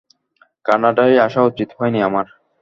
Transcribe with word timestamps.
কানাডায় 0.65 1.15
আসা 1.17 1.41
উচিত 1.41 1.69
হয়নি 1.77 1.99
আমার। 2.03 2.25